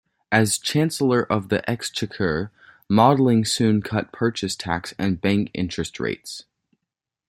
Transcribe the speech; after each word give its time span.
As 0.31 0.57
Chancellor 0.57 1.31
of 1.31 1.49
the 1.49 1.61
Exchequer, 1.69 2.51
Maudling 2.89 3.45
soon 3.45 3.83
cut 3.83 4.11
purchase 4.11 4.55
tax 4.55 4.95
and 4.97 5.21
bank 5.21 5.51
interest 5.53 5.99
rates. 5.99 6.45